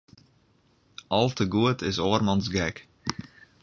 Al 1.17 1.27
te 1.37 1.45
goed 1.53 1.79
is 1.89 2.01
oarmans 2.07 2.47
gek. 2.55 2.75